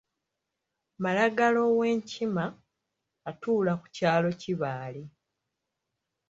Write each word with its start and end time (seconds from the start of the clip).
Malagala 1.03 1.59
ow’enkima 1.69 2.45
atuula 3.29 3.73
ku 3.81 3.87
kyalo 3.95 4.29
Kibaale. 4.41 5.03